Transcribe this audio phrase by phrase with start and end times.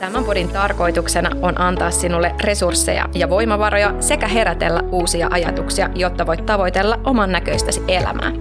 [0.00, 6.46] Tämän podin tarkoituksena on antaa sinulle resursseja ja voimavaroja sekä herätellä uusia ajatuksia, jotta voit
[6.46, 8.32] tavoitella oman näköistäsi elämää.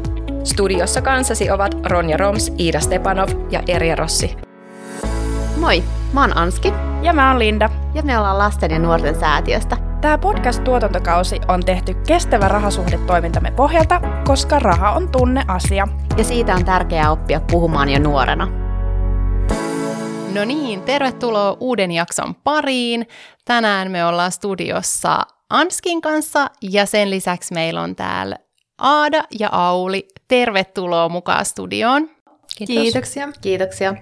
[0.43, 4.37] Studiossa kanssasi ovat Ronja Roms, Iida Stepanov ja Erja Rossi.
[5.57, 5.83] Moi,
[6.13, 6.73] mä oon Anski.
[7.01, 7.69] Ja mä oon Linda.
[7.93, 9.77] Ja me ollaan lasten ja nuorten säätiöstä.
[10.01, 15.87] Tämä podcast-tuotantokausi on tehty kestävä rahasuhdetoimintamme pohjalta, koska raha on tunneasia.
[16.17, 18.64] Ja siitä on tärkeää oppia puhumaan jo nuorena.
[20.35, 23.07] No niin, tervetuloa uuden jakson pariin.
[23.45, 28.35] Tänään me ollaan studiossa Anskin kanssa ja sen lisäksi meillä on täällä
[28.77, 30.07] Aada ja Auli.
[30.27, 32.09] Tervetuloa mukaan studioon.
[32.57, 32.75] Kiitos.
[32.75, 33.27] Kiitoksia.
[33.41, 33.95] Kiitoksia.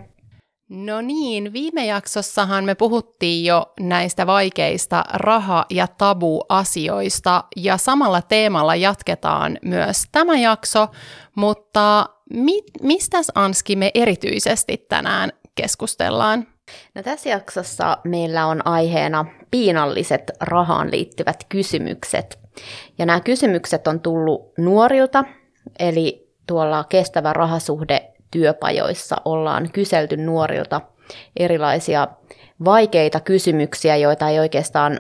[0.70, 8.76] No niin, viime jaksossahan me puhuttiin jo näistä vaikeista raha- ja tabu-asioista ja samalla teemalla
[8.76, 10.88] jatketaan myös tämä jakso,
[11.36, 16.48] mutta mi- mistä Anski me erityisesti tänään keskustellaan?
[16.96, 22.40] No tässä jaksossa meillä on aiheena piinalliset rahaan liittyvät kysymykset.
[22.98, 25.24] Ja nämä kysymykset on tullut nuorilta,
[25.80, 30.82] eli tuolla kestävä rahasuhde työpajoissa ollaan kyselty nuorilta
[31.40, 32.08] erilaisia
[32.66, 35.00] vaikeita kysymyksiä, joita ei oikeastaan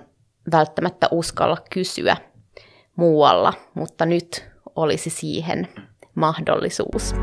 [0.51, 2.17] välttämättä uskalla kysyä
[2.95, 5.67] muualla, mutta nyt olisi siihen
[6.15, 7.13] mahdollisuus.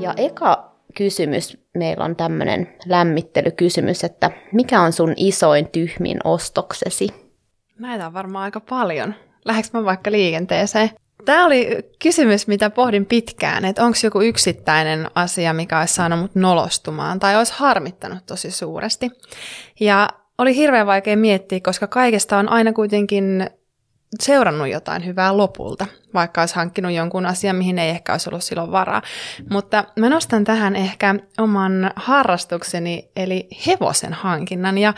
[0.00, 7.08] Ja eka kysymys, meillä on tämmöinen lämmittelykysymys, että mikä on sun isoin tyhmin ostoksesi?
[7.78, 9.14] Näitä on varmaan aika paljon.
[9.44, 10.90] Lähdekö mä vaikka liikenteeseen?
[11.24, 11.68] Tämä oli
[12.02, 17.36] kysymys, mitä pohdin pitkään, että onko joku yksittäinen asia, mikä olisi saanut mut nolostumaan tai
[17.36, 19.10] olisi harmittanut tosi suuresti.
[19.80, 23.50] Ja oli hirveän vaikea miettiä, koska kaikesta on aina kuitenkin
[24.20, 28.72] seurannut jotain hyvää lopulta, vaikka olisi hankkinut jonkun asian, mihin ei ehkä olisi ollut silloin
[28.72, 29.02] varaa.
[29.50, 34.78] Mutta mä nostan tähän ehkä oman harrastukseni, eli hevosen hankinnan.
[34.78, 34.94] Ja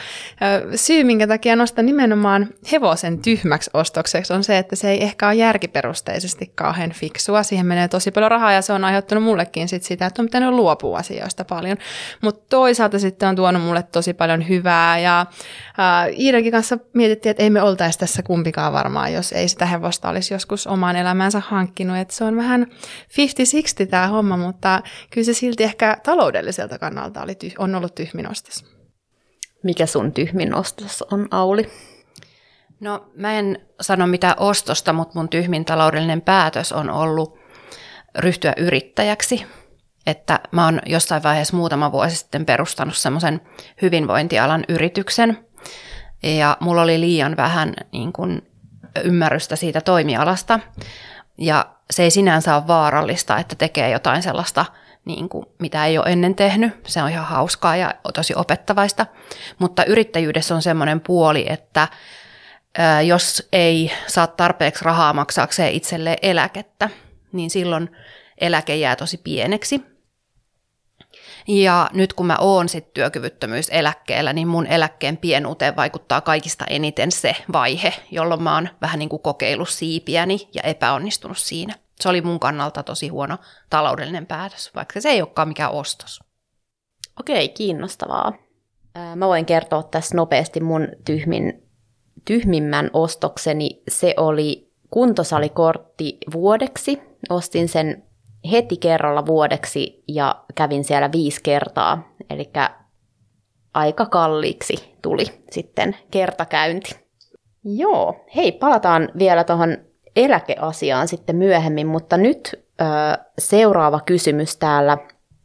[0.75, 5.35] syy, minkä takia nostan nimenomaan hevosen tyhmäksi ostokseksi, on se, että se ei ehkä ole
[5.35, 7.43] järkiperusteisesti kauhean fiksua.
[7.43, 10.51] Siihen menee tosi paljon rahaa, ja se on aiheuttanut mullekin sit sitä, että on pitänyt
[10.51, 11.77] luopua asioista paljon.
[12.23, 15.27] Mutta toisaalta sitten on tuonut mulle tosi paljon hyvää, ja
[16.19, 20.35] Iidankin kanssa mietittiin, että ei me oltaisi tässä kumpikaan varmaan, jos ei sitä hevosta olisi
[20.35, 21.97] joskus omaan elämäänsä hankkinut.
[21.97, 22.67] Et se on vähän
[23.85, 28.31] 50-60 tämä homma, mutta kyllä se silti ehkä taloudelliselta kannalta oli tyh- on ollut tyhmin
[28.31, 28.65] ostos.
[29.63, 31.71] Mikä sun tyhmin ostos on, Auli?
[32.81, 37.39] No mä en sano mitään ostosta, mutta mun tyhmin taloudellinen päätös on ollut
[38.19, 39.47] ryhtyä yrittäjäksi.
[40.07, 43.41] Että mä oon jossain vaiheessa muutama vuosi sitten perustanut semmoisen
[43.83, 45.47] hyvinvointialan yrityksen.
[46.23, 48.43] Ja mulla oli liian vähän niin kun,
[49.05, 50.61] ymmärrystä siitä toimialasta.
[51.39, 54.65] Ja se ei sinänsä ole vaarallista, että tekee jotain sellaista,
[55.05, 56.73] niin kuin, mitä ei ole ennen tehnyt.
[56.87, 59.07] Se on ihan hauskaa ja tosi opettavaista.
[59.59, 61.89] Mutta yrittäjyydessä on semmoinen puoli, että
[63.07, 66.89] jos ei saa tarpeeksi rahaa maksaakseen itselleen eläkettä,
[67.33, 67.97] niin silloin
[68.39, 69.92] eläke jää tosi pieneksi.
[71.49, 77.37] Ja nyt kun mä oon sit työkyvyttömyyseläkkeellä, niin mun eläkkeen pienuuteen vaikuttaa kaikista eniten se
[77.53, 81.75] vaihe, jolloin mä oon vähän niin kuin kokeillut siipiäni ja epäonnistunut siinä.
[82.01, 83.39] Se oli mun kannalta tosi huono
[83.71, 86.21] taloudellinen päätös, vaikka se ei olekaan mikään ostos.
[87.21, 88.33] Okei, kiinnostavaa.
[89.17, 91.69] Mä voin kertoa tässä nopeasti mun tyhmin,
[92.25, 93.83] tyhmimmän ostokseni.
[93.89, 97.03] Se oli kuntosalikortti vuodeksi.
[97.31, 98.03] Ostin sen
[98.51, 102.09] heti kerralla vuodeksi ja kävin siellä viisi kertaa.
[102.31, 102.51] Eli
[103.75, 106.97] aika kalliiksi tuli sitten kertakäynti.
[107.65, 109.77] Joo, hei, palataan vielä tuohon
[110.17, 112.85] eläkeasiaan sitten myöhemmin, mutta nyt ö,
[113.39, 114.99] seuraava kysymys täällä.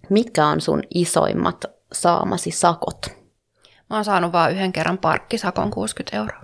[0.09, 3.07] Mitkä on sun isoimmat saamasi sakot?
[3.89, 6.41] Mä oon saanut vain yhden kerran parkkisakon 60 euroa.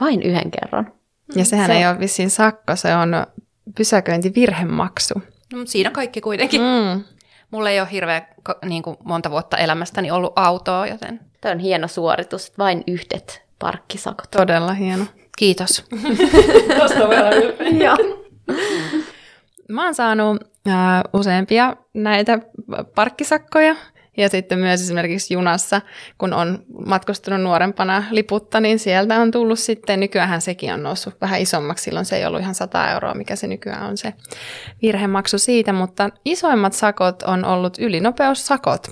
[0.00, 0.92] Vain yhden kerran?
[1.34, 1.72] Ja sehän se...
[1.72, 3.26] ei ole vissiin sakko, se on
[3.76, 5.22] pysäköintivirhemaksu.
[5.52, 6.60] No, mutta siinä kaikki kuitenkin.
[6.60, 7.04] Mm.
[7.50, 8.26] Mulla ei ole hirveän
[8.64, 11.20] niin kuin monta vuotta elämästäni ollut autoa, joten...
[11.40, 14.30] Tämä on hieno suoritus, vain yhdet parkkisakot.
[14.30, 15.04] Todella hieno.
[15.38, 15.84] Kiitos.
[16.78, 17.30] Tuosta vielä
[19.68, 20.74] Mä oon saanut äh,
[21.12, 22.38] useampia näitä
[22.94, 23.76] parkkisakkoja
[24.16, 25.80] ja sitten myös esimerkiksi junassa,
[26.18, 31.40] kun on matkustanut nuorempana liputta, niin sieltä on tullut sitten, nykyään sekin on noussut vähän
[31.40, 34.14] isommaksi, silloin se ei ollut ihan 100 euroa, mikä se nykyään on se
[34.82, 38.86] virhemaksu siitä, mutta isoimmat sakot on ollut ylinopeussakot.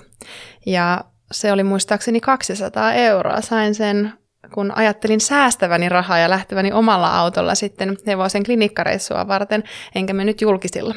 [0.65, 3.41] Ja se oli muistaakseni 200 euroa.
[3.41, 4.13] Sain sen,
[4.53, 9.63] kun ajattelin säästäväni rahaa ja lähteväni omalla autolla sitten hevosen klinikkareissua varten,
[9.95, 10.95] enkä mennyt julkisilla.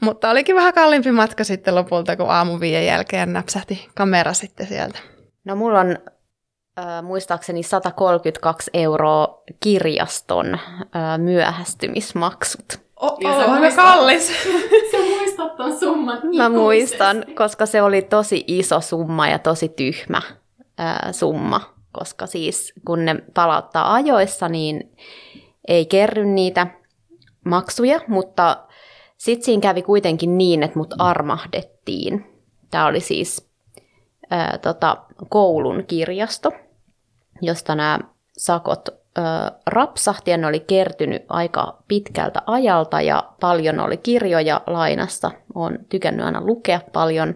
[0.00, 4.98] Mutta olikin vähän kalliimpi matka sitten lopulta, kun aamu viiden jälkeen näpsähti kamera sitten sieltä.
[5.44, 5.98] No mulla on
[6.78, 12.84] äh, muistaakseni 132 euroa kirjaston äh, myöhästymismaksut.
[12.96, 14.28] Oh, oh, aika kallis.
[14.92, 20.22] Sä muistat ton summan Mä muistan, koska se oli tosi iso summa ja tosi tyhmä
[20.78, 21.60] ää, summa,
[21.92, 24.96] koska siis kun ne palauttaa ajoissa, niin
[25.68, 26.66] ei kerry niitä
[27.44, 28.56] maksuja, mutta
[29.16, 32.26] sitten siinä kävi kuitenkin niin, että mut armahdettiin.
[32.70, 33.48] Tämä oli siis
[34.30, 34.96] ää, tota,
[35.28, 36.52] koulun kirjasto,
[37.42, 37.98] josta nämä
[38.36, 45.30] sakot ää, rapsahti ja ne oli kertynyt aika pitkältä ajalta ja paljon oli kirjoja lainassa.
[45.54, 47.34] Olen tykännyt aina lukea paljon.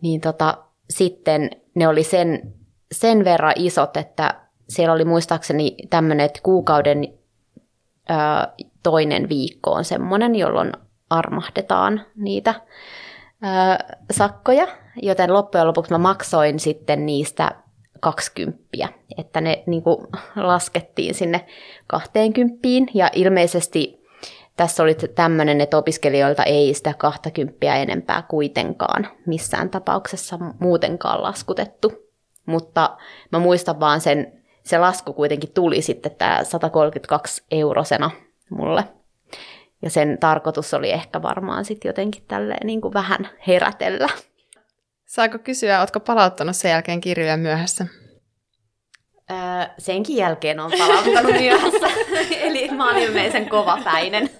[0.00, 0.58] Niin tota,
[0.90, 2.54] sitten ne oli sen,
[2.92, 4.34] sen verran isot, että
[4.68, 7.08] siellä oli muistaakseni tämmöinen, että kuukauden
[8.08, 10.72] ää, toinen viikko on semmoinen, jolloin
[11.10, 12.54] armahdetaan niitä
[13.42, 13.78] ää,
[14.10, 14.66] sakkoja,
[15.02, 17.50] joten loppujen lopuksi mä maksoin sitten niistä
[18.00, 18.88] 20,
[19.18, 20.06] että ne niin kuin,
[20.36, 21.46] laskettiin sinne
[21.86, 24.02] 20 ja ilmeisesti
[24.56, 31.92] tässä oli tämmöinen, että opiskelijoilta ei sitä 20 enempää kuitenkaan missään tapauksessa muutenkaan laskutettu.
[32.46, 32.96] Mutta
[33.32, 38.10] mä muistan vaan sen, se lasku kuitenkin tuli sitten tämä 132 eurosena
[38.52, 38.84] mulle.
[39.82, 44.08] Ja sen tarkoitus oli ehkä varmaan sitten jotenkin tälleen niin kuin vähän herätellä.
[45.06, 47.86] Saako kysyä, ootko palauttanut sen jälkeen kirjoja myöhässä?
[49.30, 49.36] Öö,
[49.78, 51.86] senkin jälkeen on palauttanut myöhässä,
[52.46, 54.30] eli mä oon ilmeisen kovapäinen.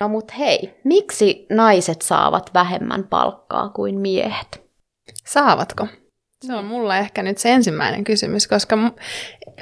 [0.00, 4.68] no mut hei, miksi naiset saavat vähemmän palkkaa kuin miehet?
[5.24, 5.86] Saavatko?
[6.42, 8.78] Se on mulla ehkä nyt se ensimmäinen kysymys, koska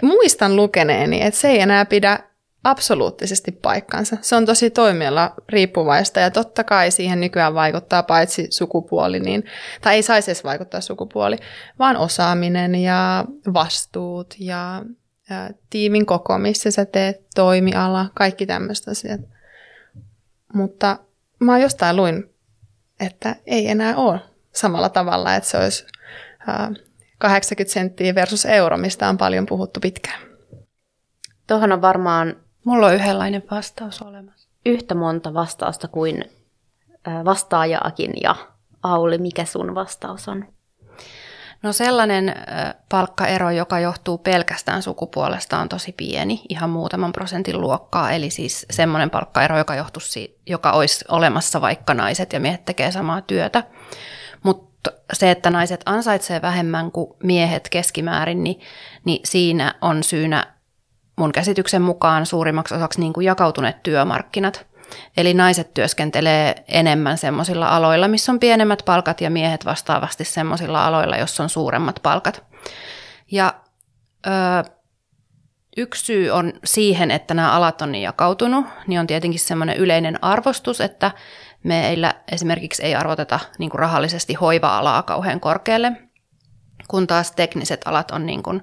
[0.02, 2.18] muistan lukeneeni, että se ei enää pidä
[2.64, 4.16] absoluuttisesti paikkansa.
[4.20, 9.44] Se on tosi toimiala riippuvaista ja totta kai siihen nykyään vaikuttaa paitsi sukupuoli, niin,
[9.80, 11.36] tai ei saisi edes vaikuttaa sukupuoli,
[11.78, 13.24] vaan osaaminen ja
[13.54, 14.82] vastuut ja,
[15.30, 19.20] ja tiimin koko, missä sä teet, toimiala, kaikki tämmöistä asiat.
[20.54, 20.98] Mutta
[21.38, 22.30] mä jostain luin,
[23.00, 24.20] että ei enää ole
[24.52, 25.86] samalla tavalla, että se olisi
[27.18, 30.20] 80 senttiä versus euro, mistä on paljon puhuttu pitkään.
[31.46, 34.48] Tuohon on varmaan Mulla on yhdenlainen vastaus olemassa.
[34.66, 36.24] yhtä monta vastausta kuin
[37.24, 38.12] vastaajaakin.
[38.22, 38.36] Ja
[38.82, 40.44] Auli, mikä sun vastaus on?
[41.62, 42.34] No sellainen
[42.88, 48.12] palkkaero, joka johtuu pelkästään sukupuolesta, on tosi pieni, ihan muutaman prosentin luokkaa.
[48.12, 53.20] Eli siis semmoinen palkkaero, joka, johtuisi, joka olisi olemassa, vaikka naiset ja miehet tekee samaa
[53.20, 53.62] työtä.
[55.12, 58.60] Se, että naiset ansaitsee vähemmän kuin miehet keskimäärin, niin,
[59.04, 60.46] niin siinä on syynä
[61.16, 64.66] mun käsityksen mukaan suurimmaksi osaksi niin kuin jakautuneet työmarkkinat.
[65.16, 71.16] Eli naiset työskentelee enemmän semmoisilla aloilla, missä on pienemmät palkat ja miehet vastaavasti semmoisilla aloilla,
[71.16, 72.44] jossa on suuremmat palkat.
[73.30, 73.54] Ja
[74.26, 74.30] ö,
[75.76, 80.24] yksi syy on siihen, että nämä alat on niin jakautunut, niin on tietenkin semmoinen yleinen
[80.24, 81.10] arvostus, että
[81.66, 85.92] meillä esimerkiksi ei arvoteta niin kuin rahallisesti hoiva-alaa kauhean korkealle,
[86.88, 88.62] kun taas tekniset alat on niin kuin,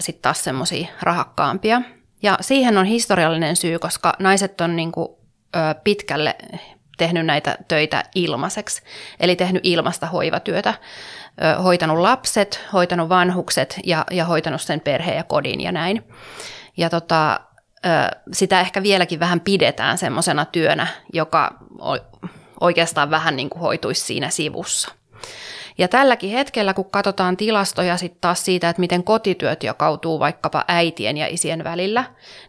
[0.00, 1.82] sitten taas semmoisia rahakkaampia.
[2.22, 5.08] Ja siihen on historiallinen syy, koska naiset on niin kuin,
[5.84, 6.36] pitkälle
[6.98, 8.82] tehnyt näitä töitä ilmaiseksi,
[9.20, 10.74] eli tehnyt ilmasta hoivatyötä,
[11.62, 16.04] hoitanut lapset, hoitanut vanhukset ja, ja hoitanut sen perheen ja kodin ja näin.
[16.76, 17.40] Ja tota,
[18.32, 21.58] sitä ehkä vieläkin vähän pidetään semmoisena työnä, joka
[22.60, 24.92] oikeastaan vähän niin kuin hoituisi siinä sivussa.
[25.78, 31.16] Ja tälläkin hetkellä, kun katsotaan tilastoja sitten taas siitä, että miten kotityöt jakautuu vaikkapa äitien
[31.16, 32.04] ja isien välillä,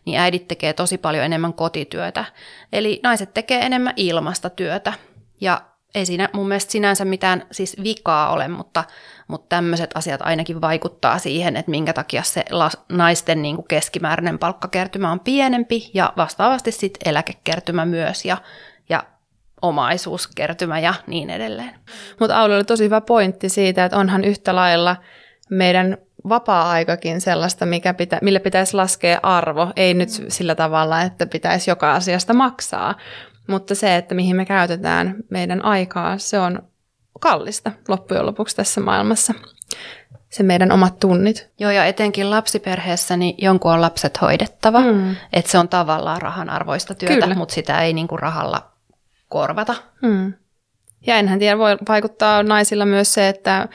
[0.06, 2.26] niin äidit tekee tosi paljon enemmän kotityötä.
[2.74, 4.94] Eli naiset tekee enemmän ilmasta työtä.
[5.42, 5.62] Ja
[5.96, 8.84] ei siinä mun mielestä sinänsä mitään siis vikaa ole, mutta,
[9.30, 12.46] mutta tämmöiset asiat ainakin vaikuttaa siihen, että minkä takia se
[12.90, 18.38] naisten niin kuin keskimääräinen palkkakertymä on pienempi ja vastaavasti sitten eläkekertymä myös ja,
[18.90, 19.04] ja
[19.62, 21.76] omaisuuskertymä ja niin edelleen.
[22.20, 24.96] Mutta Auli oli tosi hyvä pointti siitä, että onhan yhtä lailla
[25.50, 25.98] meidän
[26.30, 29.72] vapaa-aikakin sellaista, mikä pitä, mille pitäisi laskea arvo.
[29.76, 32.96] Ei nyt sillä tavalla, että pitäisi joka asiasta maksaa,
[33.48, 36.64] mutta se, että mihin me käytetään meidän aikaa, se on
[37.20, 39.34] kallista loppujen lopuksi tässä maailmassa.
[40.30, 41.50] Se meidän omat tunnit.
[41.60, 44.80] Joo, ja etenkin lapsiperheessä niin jonkun on lapset hoidettava.
[44.80, 45.16] Mm.
[45.34, 47.36] Että se on tavallaan rahan arvoista työtä, Kyllä.
[47.36, 48.72] mutta sitä ei niinku rahalla
[49.30, 49.76] korvata.
[50.02, 50.34] Hmm.
[51.08, 53.68] Ja enhän tiedä, voi vaikuttaa naisilla myös se, että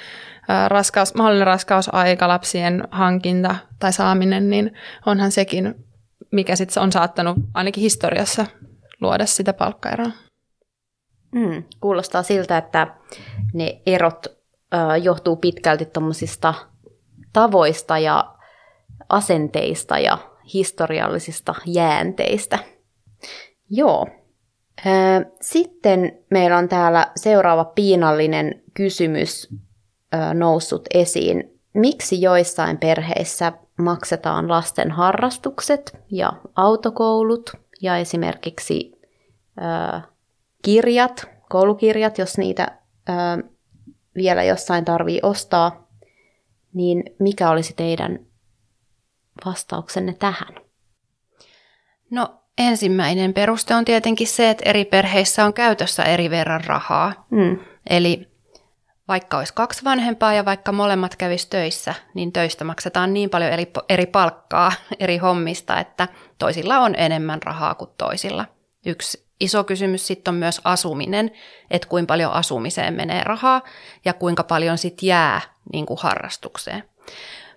[0.69, 4.73] raskaus, mahdollinen raskausaika, lapsien hankinta tai saaminen, niin
[5.07, 5.75] onhan sekin
[6.35, 8.47] mikä sitten on saattanut ainakin historiassa
[9.01, 10.11] luoda sitä palkkaeroa.
[11.35, 12.87] Mm, kuulostaa siltä, että
[13.55, 16.55] ne erot ö, johtuu pitkälti tuommoisista
[17.33, 18.35] tavoista ja
[19.09, 20.19] asenteista ja
[20.55, 22.59] historiallisista jäänteistä.
[23.71, 24.07] Joo.
[25.41, 29.49] Sitten meillä on täällä seuraava piinallinen kysymys
[30.35, 31.61] noussut esiin.
[31.75, 38.93] Miksi joissain perheissä maksetaan lasten harrastukset ja autokoulut ja esimerkiksi
[40.65, 42.79] kirjat, koulukirjat, jos niitä
[44.15, 45.89] vielä jossain tarvii ostaa,
[46.75, 48.19] niin mikä olisi teidän
[49.47, 50.55] vastauksenne tähän?
[52.11, 57.27] No ensimmäinen peruste on tietenkin se, että eri perheissä on käytössä eri verran rahaa.
[57.31, 57.59] Mm.
[57.91, 58.35] Eli
[59.09, 63.73] vaikka olisi kaksi vanhempaa ja vaikka molemmat kävis töissä, niin töistä maksetaan niin paljon eri,
[63.89, 68.47] eri palkkaa eri hommista, että toisilla on enemmän rahaa kuin toisilla.
[68.87, 71.31] Yksi iso kysymys sitten on myös asuminen,
[71.71, 73.63] että kuinka paljon asumiseen menee rahaa
[74.05, 75.41] ja kuinka paljon sitten jää
[75.73, 76.85] niin kuin harrastukseen.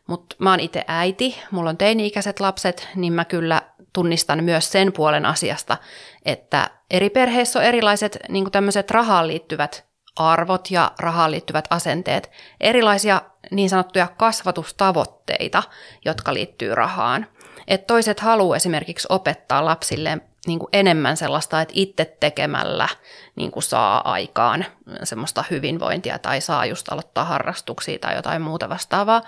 [0.08, 3.62] Mutta mä oon itse äiti, mulla on teini-ikäiset lapset, niin mä kyllä
[3.94, 5.78] tunnistan myös sen puolen asiasta,
[6.26, 12.32] että eri perheissä on erilaiset niin tämmöiset rahaan liittyvät arvot ja rahaan liittyvät asenteet,
[12.62, 15.64] erilaisia niin sanottuja kasvatustavoitteita,
[16.06, 17.28] jotka liittyy rahaan.
[17.68, 22.90] Et toiset haluaa esimerkiksi opettaa lapsilleen niin kuin enemmän sellaista, että itse tekemällä
[23.36, 24.66] niin kuin saa aikaan
[25.04, 29.22] semmoista hyvinvointia tai saa just aloittaa harrastuksia tai jotain muuta vastaavaa.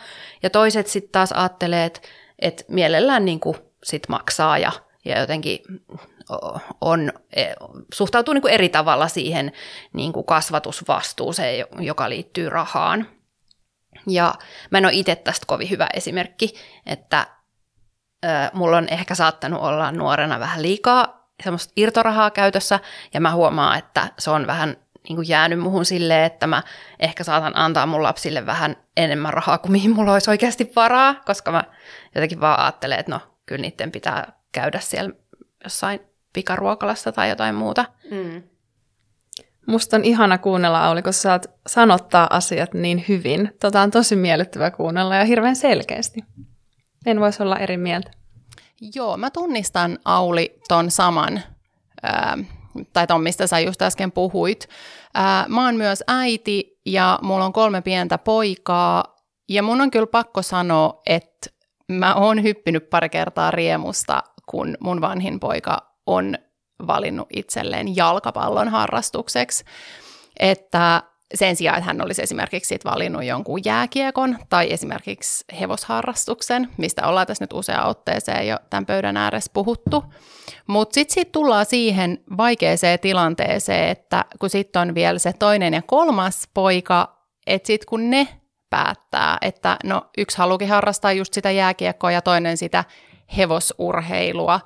[0.44, 2.02] Ja toiset sitten taas ajattelee, että,
[2.40, 4.72] että mielellään niin kuin sit maksaa ja,
[5.06, 5.60] ja jotenkin
[6.82, 7.46] on, e,
[7.94, 9.52] suhtautuu niin kuin eri tavalla siihen
[9.94, 13.08] niin kuin kasvatusvastuuseen, joka liittyy rahaan.
[14.08, 14.34] Ja
[14.72, 17.28] mä en ole itse tästä kovin hyvä esimerkki, että
[18.54, 22.80] mulla on ehkä saattanut olla nuorena vähän liikaa semmoista irtorahaa käytössä,
[23.14, 24.78] ja mä huomaan, että se on vähän
[25.10, 26.64] niin kuin jäänyt muhun silleen, että mä
[27.00, 31.52] ehkä saatan antaa mun lapsille vähän enemmän rahaa kuin mihin mulla olisi oikeasti varaa, koska
[31.52, 31.64] mä
[32.16, 35.14] jotenkin vaan ajattelen, että no kyllä niiden pitää käydä siellä
[35.64, 36.00] jossain
[36.34, 37.86] pikaruokalassa tai jotain muuta.
[38.12, 38.44] Mm.
[39.68, 43.52] Musta on ihana kuunnella, Auli, kun sä saat sanottaa asiat niin hyvin.
[43.62, 46.20] Tota on tosi miellyttävä kuunnella ja hirveän selkeästi.
[47.06, 48.12] En voisi olla eri mieltä.
[48.96, 51.42] Joo, mä tunnistan Auli ton saman,
[52.04, 52.38] ää,
[52.94, 54.70] tai ton mistä sä just äsken puhuit.
[55.14, 60.08] Ää, mä oon myös äiti ja mulla on kolme pientä poikaa, ja mun on kyllä
[60.08, 61.50] pakko sanoa, että
[61.88, 66.38] mä oon hyppinyt pari kertaa riemusta, kun mun vanhin poika on
[66.88, 69.64] valinnut itselleen jalkapallon harrastukseksi.
[70.40, 71.04] Että
[71.36, 77.28] sen sijaan, että hän olisi esimerkiksi sit valinnut jonkun jääkiekon tai esimerkiksi hevosharrastuksen, mistä ollaan
[77.28, 80.04] tässä nyt useaan otteeseen jo tämän pöydän ääressä puhuttu.
[80.68, 85.82] Mutta sitten sit tullaan siihen vaikeeseen tilanteeseen, että kun sitten on vielä se toinen ja
[85.82, 87.18] kolmas poika,
[87.48, 88.28] että sitten kun ne
[88.70, 92.84] päättää, että no yksi haluukin harrastaa just sitä jääkiekkoa ja toinen sitä
[93.38, 94.60] hevosurheilua,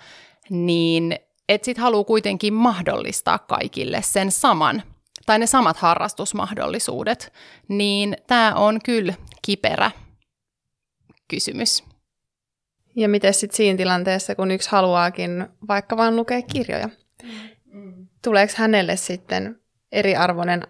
[0.49, 1.15] niin
[1.49, 4.83] että sitten haluaa kuitenkin mahdollistaa kaikille sen saman
[5.25, 7.33] tai ne samat harrastusmahdollisuudet,
[7.67, 9.91] niin tämä on kyllä kiperä
[11.27, 11.83] kysymys.
[12.95, 16.89] Ja miten sitten siinä tilanteessa, kun yksi haluaakin vaikka vain lukea kirjoja?
[18.23, 19.59] Tuleeko hänelle sitten
[19.91, 20.67] eriarvoinen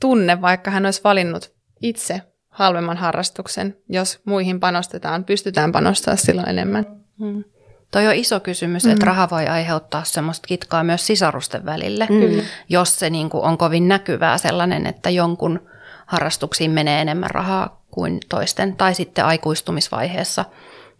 [0.00, 6.86] tunne, vaikka hän olisi valinnut itse halvemman harrastuksen, jos muihin panostetaan, pystytään panostamaan silloin enemmän?
[7.20, 7.44] Mm.
[7.90, 8.90] Toi on iso kysymys, mm.
[8.90, 12.40] että raha voi aiheuttaa semmoista kitkaa myös sisarusten välille, mm.
[12.68, 15.68] jos se niin kuin on kovin näkyvää sellainen, että jonkun
[16.06, 20.44] harrastuksiin menee enemmän rahaa kuin toisten, tai sitten aikuistumisvaiheessa,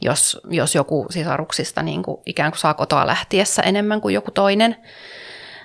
[0.00, 4.76] jos, jos joku sisaruksista niin kuin ikään kuin saa kotoa lähtiessä enemmän kuin joku toinen.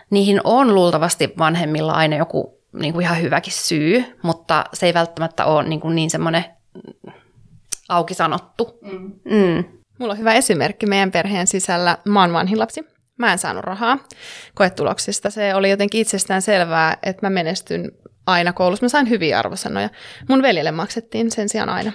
[0.10, 5.46] Niihin on luultavasti vanhemmilla aina joku niin kuin ihan hyväkin syy, mutta se ei välttämättä
[5.46, 6.46] ole niin, kuin niin semmoinen
[7.90, 8.80] auki sanottu.
[8.82, 9.12] Mm.
[9.26, 9.81] Mm.
[10.02, 11.98] Mulla on hyvä esimerkki meidän perheen sisällä.
[12.06, 12.88] Mä oon vanhin lapsi.
[13.18, 13.98] Mä en saanut rahaa
[14.54, 15.30] koetuloksista.
[15.30, 17.92] Se oli jotenkin itsestään selvää, että mä menestyn
[18.28, 18.86] aina koulussa.
[18.86, 19.90] Mä sain hyviä arvosanoja.
[20.30, 21.92] Mun veljelle maksettiin sen sijaan aina.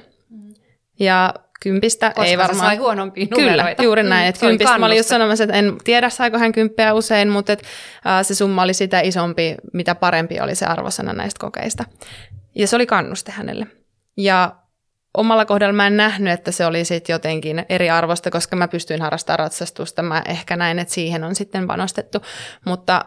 [0.99, 2.67] Ja kympistä Koska ei varmaan...
[2.67, 4.25] sai huonompia Kyllä, juuri näin.
[4.25, 7.53] Mm, että kympistä mä olin just sanomassa, että en tiedä saiko hän kymppiä usein, mutta
[7.53, 11.85] et, uh, se summa oli sitä isompi, mitä parempi oli se arvosana näistä kokeista.
[12.55, 13.67] Ja se oli kannuste hänelle.
[14.17, 14.57] Ja
[15.17, 19.03] omalla kohdalla mä en nähnyt, että se oli sitten jotenkin eri arvosta, koska mä pystyin
[19.03, 20.03] harrastamaan ratsastusta.
[20.03, 22.19] Mä ehkä näin, että siihen on sitten panostettu.
[22.65, 23.05] Mutta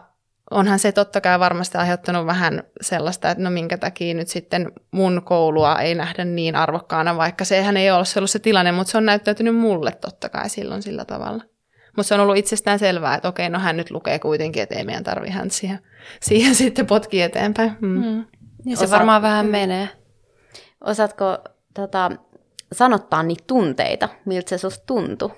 [0.50, 5.22] onhan se totta kai varmasti aiheuttanut vähän sellaista, että no minkä takia nyt sitten mun
[5.24, 9.06] koulua ei nähdä niin arvokkaana, vaikka sehän ei ole ollut se tilanne, mutta se on
[9.06, 11.42] näyttäytynyt mulle totta kai silloin sillä tavalla.
[11.96, 14.84] Mutta se on ollut itsestään selvää, että okei, no hän nyt lukee kuitenkin, että ei
[14.84, 15.78] meidän tarvitse hän siihen,
[16.22, 17.72] siihen sitten potki eteenpäin.
[17.80, 17.88] Mm.
[17.88, 18.24] Mm.
[18.64, 19.88] Niin se Osaat, varmaan vähän menee.
[20.84, 21.38] Osaatko
[21.80, 22.10] tota,
[22.72, 25.30] sanottaa niitä tunteita, miltä se susta tuntui?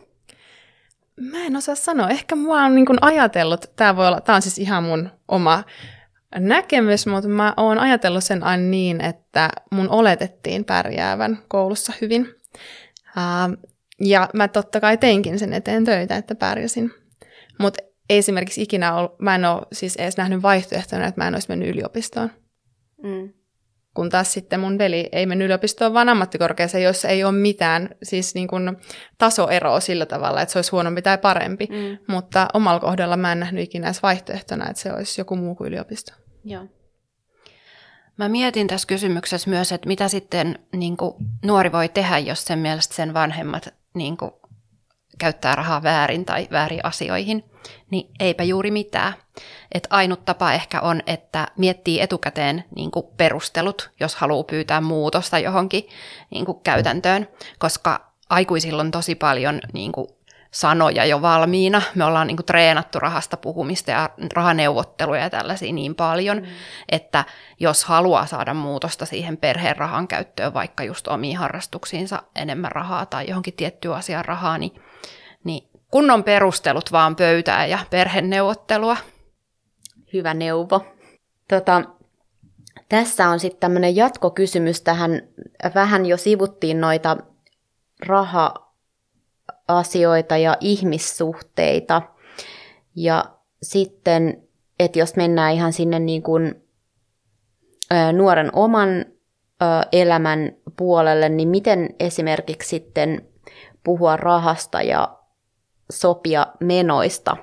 [1.20, 2.08] Mä en osaa sanoa.
[2.08, 5.64] Ehkä mä oon niin ajatellut, tämä voi olla, tämä on siis ihan mun oma
[6.38, 12.34] näkemys, mutta mä oon ajatellut sen aina niin, että mun oletettiin pärjäävän koulussa hyvin.
[13.16, 13.68] Uh,
[14.00, 16.90] ja mä totta kai teinkin sen eteen töitä, että pärjäsin.
[17.58, 21.34] Mutta ei esimerkiksi ikinä ollut, mä en ole siis edes nähnyt vaihtoehtona, että mä en
[21.34, 22.30] olisi mennyt yliopistoon.
[23.02, 23.32] Mm.
[23.94, 28.34] Kun taas sitten mun veli ei mennyt yliopistoon, vaan ammattikorkeaseen, jossa ei ole mitään siis
[28.34, 28.76] niin kuin
[29.18, 31.68] tasoeroa sillä tavalla, että se olisi huonompi tai parempi.
[31.70, 31.98] Mm.
[32.14, 35.68] Mutta omalla kohdalla mä en nähnyt ikinä edes vaihtoehtona, että se olisi joku muu kuin
[35.68, 36.12] yliopisto.
[36.44, 36.64] Joo.
[38.16, 42.58] Mä mietin tässä kysymyksessä myös, että mitä sitten niin kuin, nuori voi tehdä, jos sen
[42.58, 44.30] mielestä sen vanhemmat niin kuin,
[45.22, 47.44] käyttää rahaa väärin tai väärin asioihin,
[47.90, 49.14] niin eipä juuri mitään.
[49.72, 55.38] Et ainut tapa ehkä on, että miettii etukäteen niin kuin perustelut, jos haluaa pyytää muutosta
[55.38, 55.88] johonkin
[56.30, 60.08] niin kuin käytäntöön, koska aikuisilla on tosi paljon niin kuin
[60.52, 61.82] sanoja jo valmiina.
[61.94, 66.46] Me ollaan niin kuin treenattu rahasta puhumista ja rahaneuvotteluja ja tällaisia niin paljon, mm.
[66.88, 67.24] että
[67.60, 73.28] jos haluaa saada muutosta siihen perheen rahan käyttöön, vaikka just omiin harrastuksiinsa enemmän rahaa tai
[73.28, 74.72] johonkin tiettyyn asiaan rahaa, niin,
[75.44, 78.96] niin kunnon perustelut vaan pöytää ja perheneuvottelua.
[80.12, 80.86] Hyvä neuvo.
[81.48, 81.82] Tota,
[82.88, 85.22] tässä on sitten tämmöinen jatkokysymys tähän.
[85.74, 87.16] Vähän jo sivuttiin noita
[88.06, 88.61] raha
[89.68, 92.02] asioita ja ihmissuhteita.
[92.94, 93.24] Ja
[93.62, 94.42] sitten,
[94.78, 96.62] että jos mennään ihan sinne niin kuin,
[98.12, 99.04] nuoren oman
[99.92, 103.28] elämän puolelle, niin miten esimerkiksi sitten
[103.84, 105.18] puhua rahasta ja
[105.90, 107.36] sopia menoista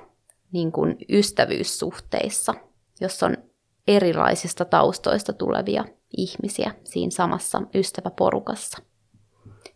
[0.52, 2.54] niin kuin ystävyyssuhteissa,
[3.00, 3.36] jos on
[3.88, 5.84] erilaisista taustoista tulevia
[6.16, 8.78] ihmisiä siinä samassa ystäväporukassa.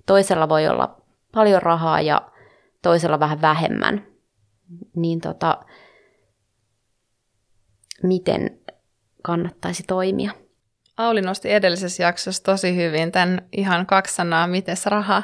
[0.06, 1.00] Toisella voi olla
[1.34, 2.30] paljon rahaa ja
[2.84, 4.06] toisella vähän vähemmän,
[4.96, 5.58] niin tota,
[8.02, 8.58] miten
[9.22, 10.32] kannattaisi toimia?
[10.96, 15.22] Auli nosti edellisessä jaksossa tosi hyvin tämän ihan kaksi sanaa, miten raha.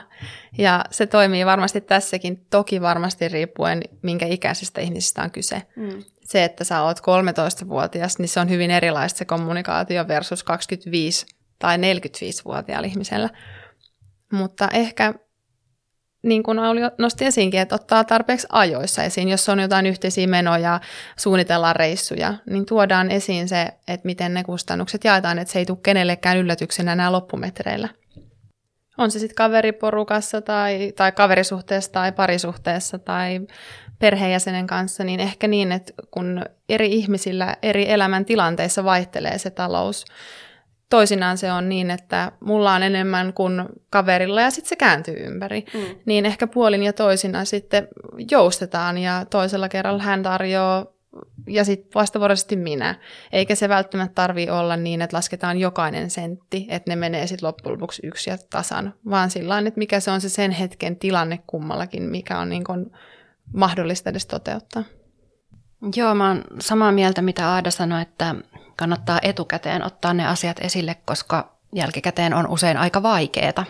[0.59, 5.63] Ja se toimii varmasti tässäkin, toki varmasti riippuen, minkä ikäisestä ihmisistä on kyse.
[5.77, 6.03] Mm.
[6.25, 11.77] Se, että sä oot 13-vuotias, niin se on hyvin erilaista se kommunikaatio versus 25- tai
[11.77, 13.29] 45-vuotiaalla ihmisellä.
[14.33, 15.15] Mutta ehkä
[16.23, 20.81] niin kuin Auli nosti esiinkin, että ottaa tarpeeksi ajoissa esiin, jos on jotain yhteisiä menoja,
[21.17, 25.79] suunnitellaan reissuja, niin tuodaan esiin se, että miten ne kustannukset jaetaan, että se ei tule
[25.83, 27.89] kenellekään yllätyksenä nämä loppumetreillä.
[28.99, 33.41] On se sitten kaveriporukassa tai, tai kaverisuhteessa tai parisuhteessa tai
[33.99, 40.05] perheenjäsenen kanssa, niin ehkä niin, että kun eri ihmisillä eri elämän tilanteissa vaihtelee se talous,
[40.91, 45.65] toisinaan se on niin, että mulla on enemmän kuin kaverilla ja sitten se kääntyy ympäri.
[45.75, 45.81] Mm.
[46.07, 47.89] Niin ehkä puolin ja toisinaan sitten
[48.31, 50.87] joustetaan ja toisella kerralla hän tarjoaa
[51.47, 52.95] ja sitten vastavuoroisesti minä.
[53.33, 57.73] Eikä se välttämättä tarvi olla niin, että lasketaan jokainen sentti, että ne menee sitten loppujen
[57.73, 62.03] lopuksi yksi ja tasan, vaan sillä että mikä se on se sen hetken tilanne kummallakin,
[62.03, 62.87] mikä on niin kuin
[63.55, 64.85] mahdollista edes toteuttaa.
[65.97, 68.35] Joo, mä oon samaa mieltä, mitä Aada sanoi, että
[68.81, 73.65] kannattaa etukäteen ottaa ne asiat esille, koska jälkikäteen on usein aika vaikeeta.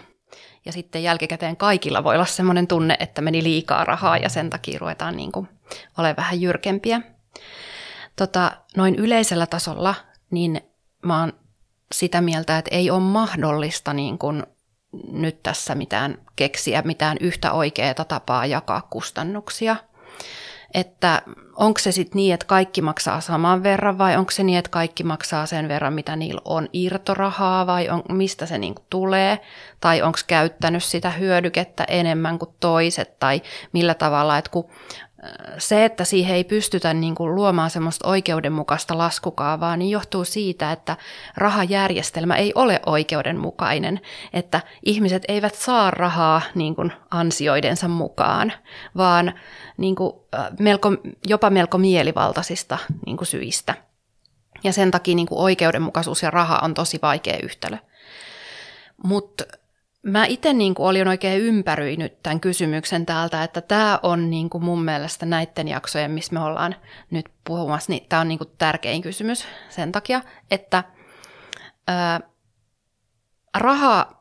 [0.65, 4.79] Ja sitten jälkikäteen kaikilla voi olla sellainen tunne, että meni liikaa rahaa ja sen takia
[4.79, 5.49] ruvetaan niin kuin
[5.99, 7.01] olemaan vähän jyrkempiä.
[8.17, 9.95] Tota, noin yleisellä tasolla,
[10.31, 10.61] niin
[11.03, 11.33] mä oon
[11.93, 14.43] sitä mieltä, että ei ole mahdollista niin kuin
[15.13, 19.77] nyt tässä mitään keksiä, mitään yhtä oikeaa tapaa jakaa kustannuksia–
[20.75, 21.23] että
[21.57, 25.05] onko se sitten niin, että kaikki maksaa saman verran vai onko se niin, että kaikki
[25.05, 29.41] maksaa sen verran, mitä niillä on irtorahaa vai on, mistä se niinku tulee?
[29.81, 33.19] Tai onko käyttänyt sitä hyödykettä enemmän kuin toiset?
[33.19, 34.69] Tai millä tavalla, että kun
[35.59, 40.97] se, että siihen ei pystytä niin kuin luomaan semmoista oikeudenmukaista laskukaavaa, niin johtuu siitä, että
[41.37, 44.01] rahajärjestelmä ei ole oikeudenmukainen,
[44.33, 48.53] että ihmiset eivät saa rahaa niin kuin ansioidensa mukaan,
[48.97, 49.33] vaan
[49.77, 50.13] niin kuin,
[50.59, 50.89] melko,
[51.27, 53.75] jopa melko mielivaltaisista niin kuin syistä.
[54.65, 57.77] Ja sen takia niin kuin oikeudenmukaisuus ja raha on tosi vaikea yhtälö.
[59.05, 59.45] Mutta
[60.03, 64.85] Mä itse niin olin oikein ympäröinyt tämän kysymyksen täältä, että tämä on niin kuin mun
[64.85, 66.77] mielestä näiden jaksojen, missä me ollaan
[67.11, 70.85] nyt puhumassa, niin tämä on niin kuin tärkein kysymys sen takia, että
[71.89, 72.21] ää,
[73.59, 74.20] raha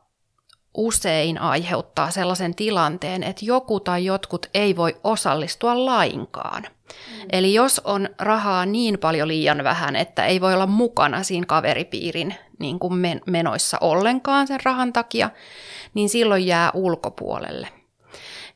[0.74, 6.62] usein aiheuttaa sellaisen tilanteen, että joku tai jotkut ei voi osallistua lainkaan.
[6.62, 7.28] Mm.
[7.32, 12.34] Eli jos on rahaa niin paljon liian vähän, että ei voi olla mukana siinä kaveripiirin
[12.58, 12.94] niin kuin
[13.26, 15.30] menoissa ollenkaan sen rahan takia,
[15.94, 17.68] niin silloin jää ulkopuolelle.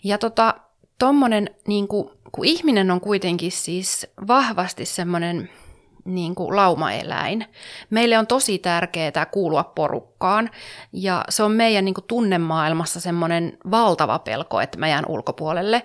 [0.05, 0.55] Ja tota,
[0.98, 5.50] tommonen, niin kuin, kun ihminen on kuitenkin siis vahvasti semmoinen
[6.04, 7.46] niin kuin laumaeläin.
[7.90, 10.50] Meille on tosi tärkeää kuulua porukkaan
[10.92, 15.82] ja se on meidän niin kuin tunnemaailmassa semmoinen valtava pelko, että mä jään ulkopuolelle.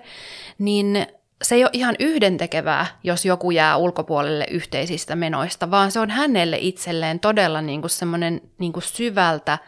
[0.58, 1.06] Niin
[1.42, 6.58] se ei ole ihan yhdentekevää, jos joku jää ulkopuolelle yhteisistä menoista, vaan se on hänelle
[6.60, 9.58] itselleen todella niin kuin semmoinen niin kuin syvältä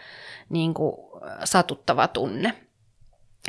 [0.48, 0.96] niin kuin
[1.44, 2.52] satuttava tunne.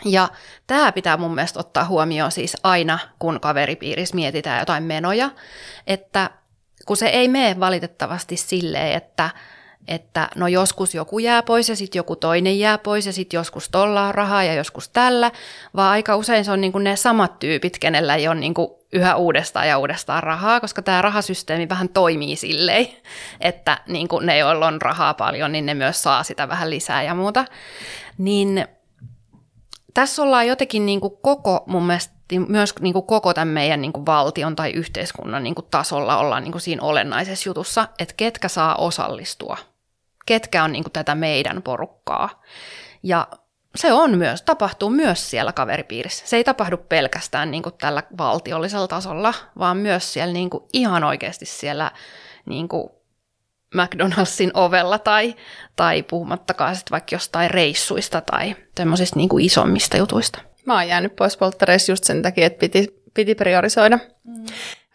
[0.05, 0.29] Ja
[0.67, 5.29] tämä pitää mun mielestä ottaa huomioon siis aina, kun kaveripiirissä mietitään jotain menoja,
[5.87, 6.29] että
[6.85, 9.29] kun se ei mene valitettavasti silleen, että,
[9.87, 13.69] että no joskus joku jää pois ja sitten joku toinen jää pois ja sitten joskus
[13.69, 15.31] tolla on rahaa ja joskus tällä,
[15.75, 18.53] vaan aika usein se on niin ne samat tyypit, kenellä ei ole niin
[18.93, 22.87] yhä uudestaan ja uudestaan rahaa, koska tämä rahasysteemi vähän toimii silleen,
[23.41, 27.15] että niin ne, joilla on rahaa paljon, niin ne myös saa sitä vähän lisää ja
[27.15, 27.45] muuta.
[28.17, 28.67] Niin
[29.93, 33.93] tässä ollaan jotenkin niin kuin koko mun mielestä myös niin kuin koko tämän meidän niin
[33.93, 38.47] kuin valtion tai yhteiskunnan niin kuin tasolla ollaan niin kuin siinä olennaisessa jutussa, että ketkä
[38.47, 39.57] saa osallistua,
[40.25, 42.41] ketkä on niin kuin tätä meidän porukkaa.
[43.03, 43.27] Ja
[43.75, 46.27] se on myös, tapahtuu myös siellä kaveripiirissä.
[46.27, 51.03] Se ei tapahdu pelkästään niin kuin tällä valtiollisella tasolla, vaan myös siellä niin kuin ihan
[51.03, 51.91] oikeasti siellä
[52.45, 52.89] niin kuin
[53.73, 55.35] McDonaldsin ovella tai,
[55.75, 60.39] tai puhumattakaan sitten vaikka jostain reissuista tai tämmöisistä niin kuin isommista jutuista.
[60.65, 63.99] Mä oon jäänyt pois polttareissa just sen takia, että piti, piti priorisoida.
[64.23, 64.45] Mm.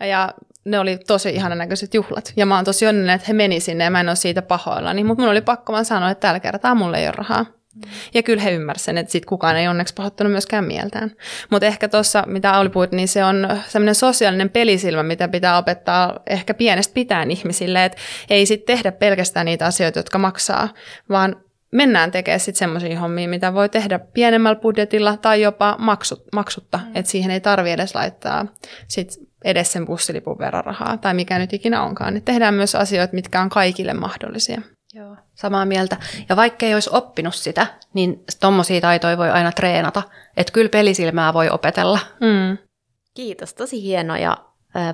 [0.08, 2.32] Ja ne oli tosi ihanan näköiset juhlat.
[2.36, 5.04] Ja mä oon tosi onnellinen, että he meni sinne ja mä en ole siitä pahoillani.
[5.04, 7.42] Mutta mun oli pakko vaan sanoa, että tällä kertaa mulla ei ole rahaa.
[7.42, 7.80] Mm.
[8.14, 11.10] Ja kyllä he ymmärsivät, että sit kukaan ei onneksi pahoittanut myöskään mieltään.
[11.50, 16.20] Mutta ehkä tuossa, mitä Auli puhuit, niin se on semmoinen sosiaalinen pelisilmä, mitä pitää opettaa
[16.26, 17.98] ehkä pienestä pitäen ihmisille, että
[18.30, 20.68] ei sitten tehdä pelkästään niitä asioita, jotka maksaa,
[21.08, 21.36] vaan
[21.72, 26.90] mennään tekemään sitten semmoisia hommia, mitä voi tehdä pienemmällä budjetilla tai jopa maksut, maksutta, mm.
[26.94, 28.46] että siihen ei tarvitse edes laittaa
[28.88, 32.16] sit edes sen bussilipun verran rahaa tai mikä nyt ikinä onkaan.
[32.16, 34.62] Et tehdään myös asioita, mitkä on kaikille mahdollisia.
[34.94, 35.96] Joo, samaa mieltä.
[36.28, 40.02] Ja vaikka ei olisi oppinut sitä, niin tuommoisia taitoja voi aina treenata.
[40.36, 41.98] Että kyllä pelisilmää voi opetella.
[42.20, 42.58] Mm.
[43.14, 44.36] Kiitos, tosi hienoja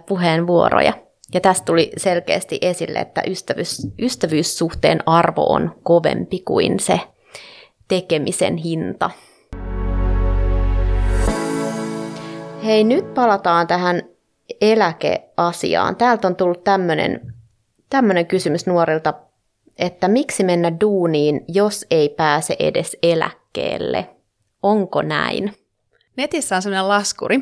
[0.07, 0.93] puheenvuoroja.
[1.35, 7.01] Ja tästä tuli selkeästi esille, että ystävyys, ystävyyssuhteen arvo on kovempi kuin se
[7.89, 9.11] tekemisen hinta.
[12.65, 14.03] Hei, nyt palataan tähän
[14.61, 15.97] eläkeasiaan.
[15.97, 16.65] Täältä on tullut
[17.91, 19.15] tämmöinen kysymys nuorilta,
[19.79, 24.11] että miksi mennä duuniin, jos ei pääse edes eläkkeelle?
[24.63, 25.53] Onko näin?
[26.17, 27.41] Netissä on sellainen laskuri,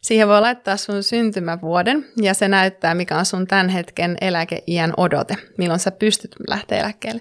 [0.00, 5.36] Siihen voi laittaa sun syntymävuoden ja se näyttää, mikä on sun tämän hetken eläkeiän odote,
[5.58, 7.20] milloin sä pystyt lähteä eläkkeelle.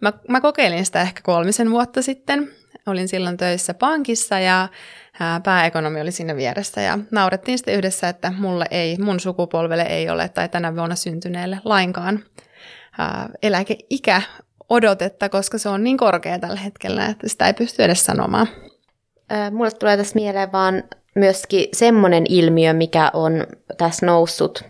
[0.00, 2.50] Mä, mä kokeilin sitä ehkä kolmisen vuotta sitten.
[2.86, 4.68] Olin silloin töissä pankissa ja
[5.42, 10.28] pääekonomi oli siinä vieressä ja naurettiin sitten yhdessä, että mulle ei, mun sukupolvelle ei ole
[10.28, 12.24] tai tänä vuonna syntyneelle lainkaan
[13.42, 14.22] eläkeikä
[14.68, 18.48] odotetta, koska se on niin korkea tällä hetkellä, että sitä ei pysty edes sanomaan.
[19.50, 20.82] Mulle tulee tässä mieleen vaan
[21.14, 23.46] myöskin semmoinen ilmiö, mikä on
[23.78, 24.64] tässä noussut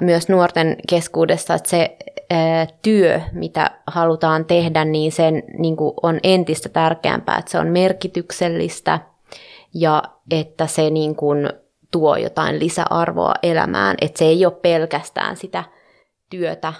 [0.00, 1.96] myös nuorten keskuudessa, että se
[2.82, 8.98] työ, mitä halutaan tehdä, niin sen niin on entistä tärkeämpää, että se on merkityksellistä
[9.74, 11.16] ja että se niin
[11.90, 15.64] tuo jotain lisäarvoa elämään, että se ei ole pelkästään sitä
[16.30, 16.72] työtä,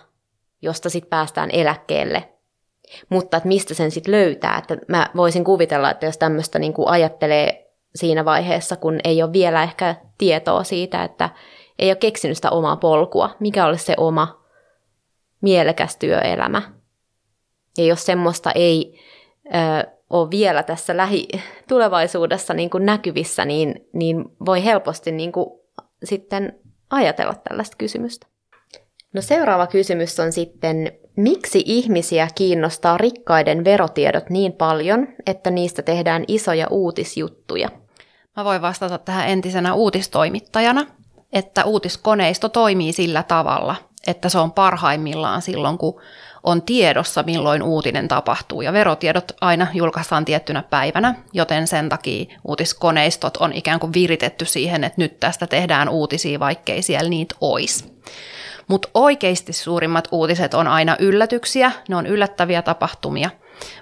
[0.62, 2.28] josta sitten päästään eläkkeelle,
[3.08, 4.58] mutta että mistä sen sitten löytää.
[4.58, 7.67] Että mä voisin kuvitella, että jos tämmöistä niin ajattelee
[7.98, 11.30] siinä vaiheessa, kun ei ole vielä ehkä tietoa siitä, että
[11.78, 14.44] ei ole keksinyt sitä omaa polkua, mikä olisi se oma
[15.40, 16.62] mielekäs työelämä.
[17.78, 19.00] Ja jos semmoista ei
[19.46, 25.60] ö, ole vielä tässä lähitulevaisuudessa niin kuin näkyvissä, niin, niin voi helposti niin kuin
[26.04, 28.26] sitten ajatella tällaista kysymystä.
[29.12, 36.24] No seuraava kysymys on sitten, miksi ihmisiä kiinnostaa rikkaiden verotiedot niin paljon, että niistä tehdään
[36.28, 37.68] isoja uutisjuttuja?
[38.38, 40.86] Mä voin vastata tähän entisenä uutistoimittajana,
[41.32, 46.00] että uutiskoneisto toimii sillä tavalla, että se on parhaimmillaan silloin, kun
[46.42, 48.62] on tiedossa, milloin uutinen tapahtuu.
[48.62, 54.84] Ja verotiedot aina julkaistaan tiettynä päivänä, joten sen takia uutiskoneistot on ikään kuin viritetty siihen,
[54.84, 58.00] että nyt tästä tehdään uutisia, vaikkei siellä niitä olisi.
[58.68, 63.30] Mutta oikeasti suurimmat uutiset on aina yllätyksiä, ne on yllättäviä tapahtumia–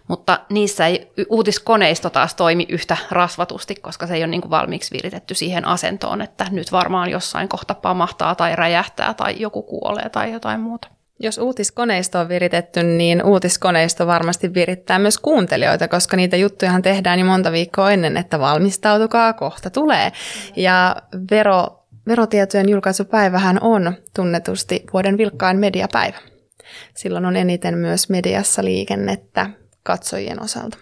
[0.09, 4.95] Mutta niissä ei uutiskoneisto taas toimi yhtä rasvatusti, koska se ei ole niin kuin valmiiksi
[4.97, 10.33] viritetty siihen asentoon, että nyt varmaan jossain kohta pamahtaa tai räjähtää tai joku kuolee tai
[10.33, 10.89] jotain muuta.
[11.21, 17.25] Jos uutiskoneisto on viritetty, niin uutiskoneisto varmasti virittää myös kuuntelijoita, koska niitä juttujahan tehdään jo
[17.25, 20.13] monta viikkoa ennen, että valmistautukaa, kohta tulee.
[20.57, 20.97] Ja
[21.31, 26.17] vero, verotietojen julkaisupäivähän on tunnetusti vuoden vilkkain mediapäivä.
[26.95, 29.51] Silloin on eniten myös mediassa liikennettä
[29.87, 30.79] katsojien osalta.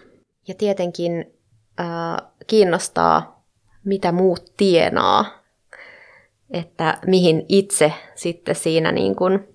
[0.47, 1.33] Ja tietenkin
[1.79, 3.43] äh, kiinnostaa,
[3.83, 5.43] mitä muut tienaa,
[6.51, 9.47] että mihin itse sitten siinä niin kuin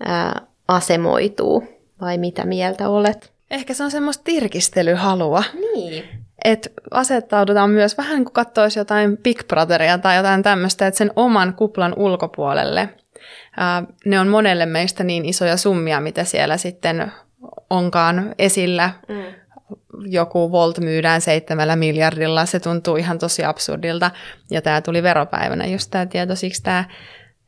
[0.00, 1.64] ää, asemoituu,
[2.00, 3.32] vai mitä mieltä olet?
[3.50, 5.44] Ehkä se on semmoista tirkistelyhalua.
[5.74, 6.04] Niin.
[6.44, 11.10] Että asettaudutaan myös vähän niin kuin katsoisi jotain Big Brotheria tai jotain tämmöistä, että sen
[11.16, 12.88] oman kuplan ulkopuolelle.
[13.56, 17.12] Ää, ne on monelle meistä niin isoja summia, mitä siellä sitten
[17.70, 18.90] onkaan esillä.
[19.08, 19.22] Mm.
[20.06, 24.10] Joku Volt myydään seitsemällä miljardilla, se tuntuu ihan tosi absurdilta.
[24.50, 26.84] Ja tämä tuli veropäivänä just tämä tieto, siksi tämä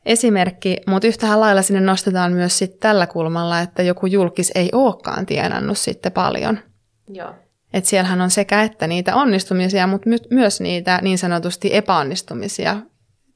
[0.05, 5.25] esimerkki, mutta yhtä lailla sinne nostetaan myös sit tällä kulmalla, että joku julkis ei olekaan
[5.25, 6.59] tienannut sitten paljon.
[7.09, 7.33] Joo.
[7.73, 12.77] Et siellähän on sekä että niitä onnistumisia, mutta my- myös niitä niin sanotusti epäonnistumisia.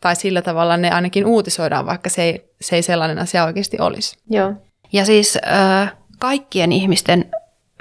[0.02, 4.17] Tai sillä tavalla ne ainakin uutisoidaan, vaikka se ei, se ei sellainen asia oikeasti olisi.
[4.30, 4.54] Joo.
[4.93, 7.32] Ja siis äh, kaikkien ihmisten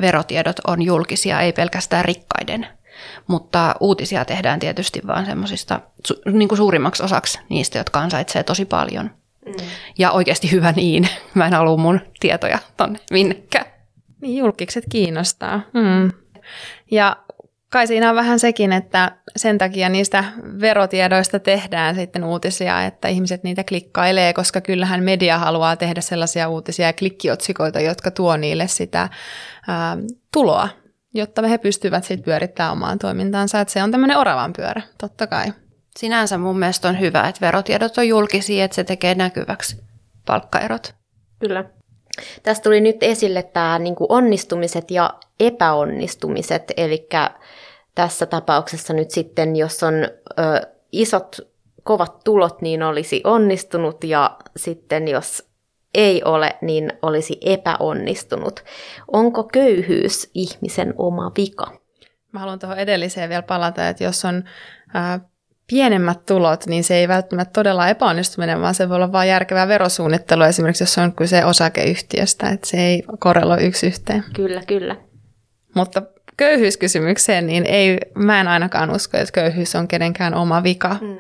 [0.01, 2.67] verotiedot on julkisia, ei pelkästään rikkaiden–
[3.27, 5.81] mutta uutisia tehdään tietysti vain semmoisista
[6.33, 9.11] niin kuin suurimmaksi osaksi niistä, jotka ansaitsee tosi paljon.
[9.47, 9.55] Mm.
[9.99, 11.09] Ja oikeasti hyvä niin.
[11.35, 13.67] Mä en halua mun tietoja tonne minnekään.
[14.21, 15.61] Niin, julkikset kiinnostaa.
[15.75, 16.13] Mm.
[16.91, 17.17] Ja
[17.71, 20.25] kai siinä on vähän sekin, että sen takia niistä
[20.61, 26.87] verotiedoista tehdään sitten uutisia, että ihmiset niitä klikkailee, koska kyllähän media haluaa tehdä sellaisia uutisia
[26.87, 29.09] ja klikkiotsikoita, jotka tuo niille sitä
[29.69, 29.97] ää,
[30.33, 30.69] tuloa
[31.15, 33.61] jotta he pystyvät sitten pyörittämään omaan toimintaansa.
[33.61, 35.53] Että se on tämmöinen oravan pyörä, totta kai.
[35.99, 39.85] Sinänsä mun mielestä on hyvä, että verotiedot on julkisia, että se tekee näkyväksi
[40.27, 40.95] palkkaerot.
[41.41, 41.65] Kyllä.
[42.43, 47.09] Tästä tuli nyt esille tämä niin onnistumiset ja epäonnistumiset, eli
[47.95, 51.37] tässä tapauksessa nyt sitten, jos on ö, isot
[51.83, 55.51] kovat tulot, niin olisi onnistunut, ja sitten jos
[55.95, 58.65] ei ole, niin olisi epäonnistunut.
[59.13, 61.81] Onko köyhyys ihmisen oma vika?
[62.33, 64.45] Mä haluan tuohon edelliseen vielä palata, että jos on
[64.95, 65.21] ää,
[65.71, 70.43] pienemmät tulot, niin se ei välttämättä todella epäonnistuminen, vaan se voi olla vain järkevää verosuunnittelu,
[70.43, 74.25] esimerkiksi jos on kyse osakeyhtiöstä, että se ei korreloi yksi yhteen.
[74.35, 74.97] Kyllä, kyllä.
[75.75, 76.03] Mutta
[76.37, 80.97] köyhyyskysymykseen, niin ei, mä en ainakaan usko, että köyhyys on kenenkään oma vika.
[81.01, 81.19] Mm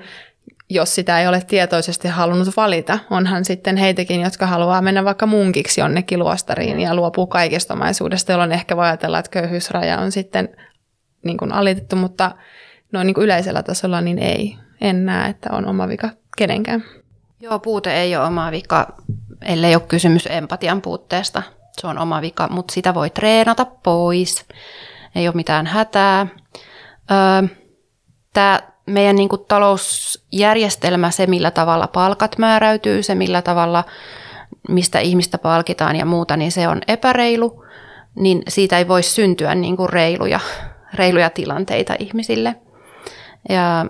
[0.70, 2.98] jos sitä ei ole tietoisesti halunnut valita.
[3.10, 8.52] Onhan sitten heitäkin, jotka haluaa mennä vaikka munkiksi jonnekin luostariin ja luopuu kaikesta omaisuudesta, jolloin
[8.52, 10.48] ehkä voi ajatella, että köyhyysraja on sitten
[11.24, 12.30] niin kuin alitettu, mutta
[12.92, 14.56] noin niin kuin yleisellä tasolla niin ei.
[14.80, 16.84] En näe, että on oma vika kenenkään.
[17.40, 18.86] Joo, puute ei ole oma vika,
[19.42, 21.42] ellei ole kysymys empatian puutteesta.
[21.80, 24.44] Se on oma vika, mutta sitä voi treenata pois.
[25.14, 26.26] Ei ole mitään hätää.
[27.10, 27.56] Öö,
[28.32, 33.84] Tämä meidän niin kuin talousjärjestelmä, se millä tavalla palkat määräytyy, se millä tavalla,
[34.68, 37.64] mistä ihmistä palkitaan ja muuta, niin se on epäreilu,
[38.14, 40.40] niin siitä ei voi syntyä niin kuin reiluja,
[40.94, 42.56] reiluja tilanteita ihmisille.
[43.48, 43.86] Ja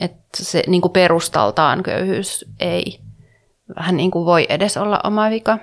[0.00, 3.00] että se niin kuin perustaltaan köyhyys ei
[3.76, 5.58] vähän niin kuin voi edes olla oma vika.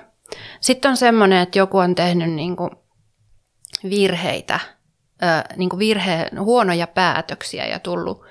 [0.60, 2.70] Sitten on semmoinen, että joku on tehnyt niin kuin
[3.90, 4.60] virheitä,
[5.56, 8.24] niin kuin virhe, huonoja päätöksiä ja tullut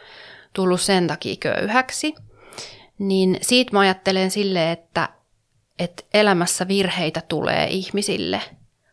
[0.54, 2.16] tullut sen takia köyhäksi,
[3.00, 5.10] niin siitä mä ajattelen sille, että,
[5.80, 8.42] että elämässä virheitä tulee ihmisille.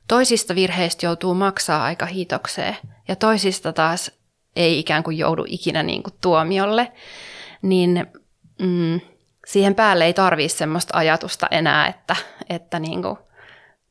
[0.08, 2.76] Toisista virheistä joutuu maksaa aika hitokseen
[3.08, 4.19] ja toisista taas
[4.56, 6.92] ei ikään kuin joudu ikinä niin kuin tuomiolle,
[7.62, 8.06] niin
[8.62, 9.00] mm,
[9.46, 12.16] siihen päälle ei tarvii semmoista ajatusta enää, että,
[12.50, 13.16] että niin kuin,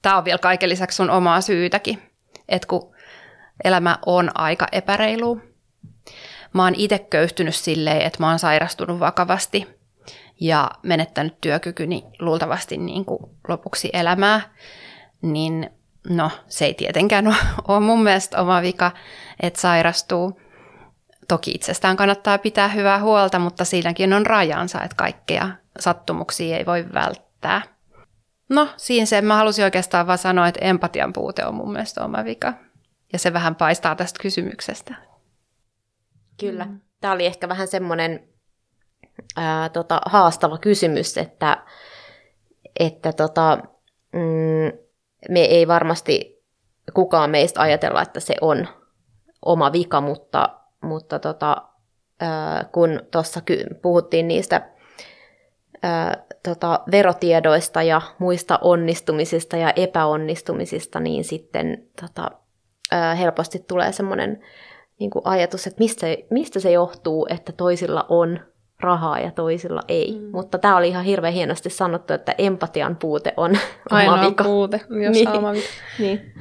[0.02, 2.02] tämä on vielä kaiken lisäksi sun omaa syytäkin,
[2.50, 2.96] että kun
[3.64, 5.42] elämä on aika epäreilu,
[6.54, 9.68] Mä oon itse köyhtynyt silleen, että mä oon sairastunut vakavasti
[10.40, 14.42] ja menettänyt työkykyni luultavasti niin kuin lopuksi elämää,
[15.22, 15.70] niin
[16.10, 17.28] no se ei tietenkään
[17.68, 18.92] ole mun mielestä oma vika,
[19.40, 20.42] että sairastuu.
[21.30, 26.86] Toki itsestään kannattaa pitää hyvää huolta, mutta siinäkin on rajansa, että kaikkea sattumuksia ei voi
[26.94, 27.62] välttää.
[28.50, 32.24] No, siinä se, mä halusin oikeastaan vaan sanoa, että empatian puute on mun mielestä oma
[32.24, 32.54] vika.
[33.14, 34.96] Ja se vähän paistaa tästä kysymyksestä.
[36.40, 36.68] Kyllä.
[37.02, 38.30] Tämä oli ehkä vähän semmoinen
[39.36, 41.64] ää, tota, haastava kysymys, että,
[42.80, 43.58] että tota,
[44.14, 44.80] mm,
[45.30, 46.44] me ei varmasti
[46.94, 48.68] kukaan meistä ajatella, että se on
[49.46, 51.62] oma vika, mutta, mutta tota,
[52.72, 53.42] kun tuossa
[53.82, 54.70] puhuttiin niistä
[55.84, 62.32] ää, tota, verotiedoista ja muista onnistumisista ja epäonnistumisista, niin sitten tota,
[62.92, 64.42] ää, helposti tulee semmoinen
[65.00, 68.40] niin ajatus, että mistä, mistä se johtuu, että toisilla on
[68.80, 70.20] rahaa ja toisilla ei.
[70.20, 70.30] Mm.
[70.32, 73.58] Mutta tämä oli ihan hirveän hienosti sanottu, että empatian puute on
[73.90, 74.44] Ainoa oma vika.
[74.44, 75.30] puute, jos niin.
[75.30, 75.68] oma vika.
[76.00, 76.34] niin.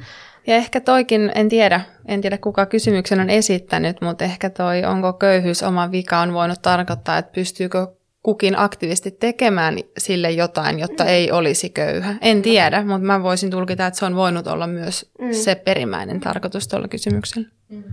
[0.47, 5.13] Ja ehkä toikin, en tiedä, en tiedä kuka kysymyksen on esittänyt, mutta ehkä toi onko
[5.13, 7.87] köyhyys oma vika on voinut tarkoittaa, että pystyykö
[8.23, 11.09] kukin aktiivisesti tekemään sille jotain, jotta mm.
[11.09, 12.15] ei olisi köyhä.
[12.21, 15.33] En tiedä, mutta mä voisin tulkita, että se on voinut olla myös mm.
[15.33, 17.49] se perimmäinen tarkoitus tuolla kysymyksellä.
[17.69, 17.83] Mm.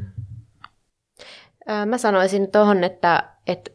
[1.86, 3.70] Mä sanoisin tuohon, että, että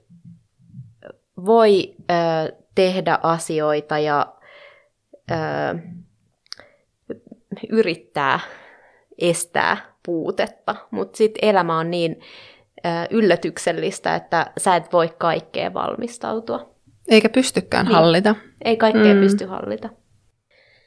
[1.45, 4.35] voi ö, tehdä asioita ja
[5.31, 5.35] ö,
[7.69, 8.39] yrittää
[9.21, 12.19] estää puutetta, mutta sitten elämä on niin
[12.85, 16.71] ö, yllätyksellistä, että sä et voi kaikkeen valmistautua.
[17.07, 17.95] Eikä pystykään Niin.
[17.95, 18.35] hallita.
[18.65, 19.19] Ei kaikkea Mm.
[19.19, 19.19] mm.
[19.19, 19.89] pysty hallita.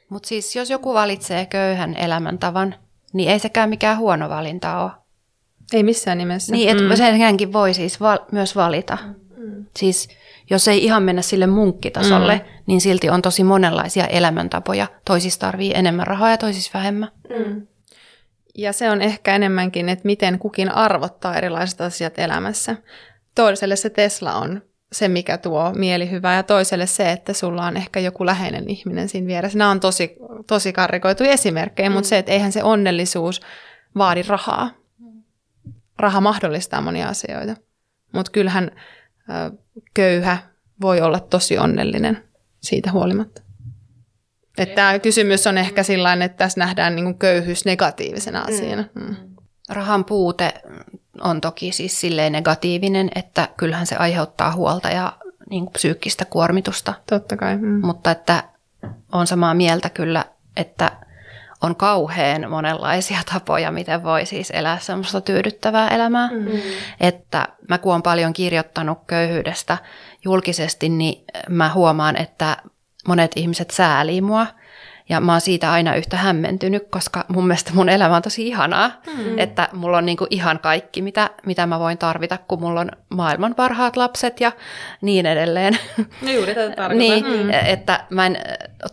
[0.09, 2.75] Mutta siis jos joku valitsee köyhän elämäntavan,
[3.13, 4.91] niin ei sekään mikään huono valinta ole.
[5.73, 6.51] Ei missään nimessä.
[6.51, 6.95] Niin, että mm.
[6.95, 8.97] senkin voi siis val- myös valita.
[9.37, 9.65] Mm.
[9.75, 10.09] Siis
[10.49, 12.63] jos ei ihan mennä sille munkkitasolle, mm.
[12.67, 14.87] niin silti on tosi monenlaisia elämäntapoja.
[15.05, 17.11] Toisissa tarvii enemmän rahaa ja toisissa vähemmän.
[17.29, 17.67] Mm.
[18.57, 22.75] Ja se on ehkä enemmänkin, että miten kukin arvottaa erilaiset asiat elämässä.
[23.35, 27.99] Toiselle se Tesla on se, mikä tuo mielihyvää, ja toiselle se, että sulla on ehkä
[27.99, 29.57] joku läheinen ihminen siinä vieressä.
[29.57, 30.15] Nämä on tosi,
[30.47, 31.93] tosi karrikoituja esimerkkejä, mm.
[31.93, 33.41] mutta se, että eihän se onnellisuus
[33.97, 34.71] vaadi rahaa.
[35.99, 37.55] Raha mahdollistaa monia asioita.
[38.13, 38.71] Mutta kyllähän
[39.29, 39.57] ö,
[39.93, 40.37] köyhä
[40.81, 42.23] voi olla tosi onnellinen
[42.61, 43.44] siitä huolimatta.
[44.57, 48.83] Että tämä kysymys on ehkä sellainen, että tässä nähdään niin kuin köyhyys negatiivisena asiana.
[48.93, 49.15] Mm.
[49.69, 50.53] Rahan puute
[51.21, 55.13] on toki siis silleen negatiivinen, että kyllähän se aiheuttaa huolta ja
[55.49, 56.93] niin kuin psyykkistä kuormitusta.
[57.09, 57.57] Totta kai.
[57.57, 57.85] Mm.
[57.85, 58.43] Mutta että
[59.11, 60.25] on samaa mieltä kyllä,
[60.57, 60.91] että
[61.61, 66.29] on kauhean monenlaisia tapoja, miten voi siis elää semmoista tyydyttävää elämää.
[66.31, 66.47] Mm.
[66.99, 69.77] Että mä kun olen paljon kirjoittanut köyhyydestä
[70.25, 72.57] julkisesti, niin mä huomaan, että
[73.07, 74.47] monet ihmiset säälii mua.
[75.09, 78.91] Ja mä oon siitä aina yhtä hämmentynyt, koska mun mielestä mun elämä on tosi ihanaa.
[79.17, 79.39] Mm.
[79.39, 83.55] Että mulla on niinku ihan kaikki, mitä, mitä mä voin tarvita, kun mulla on maailman
[83.55, 84.51] parhaat lapset ja
[85.01, 85.77] niin edelleen.
[86.21, 86.97] No juuri tätä tarkoitan.
[86.97, 87.49] niin, mm.
[87.49, 88.37] että mä en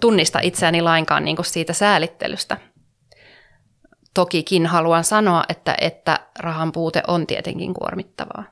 [0.00, 2.56] tunnista itseäni lainkaan niinku siitä säälittelystä.
[4.14, 8.44] Tokikin haluan sanoa, että, että rahan puute on tietenkin kuormittavaa.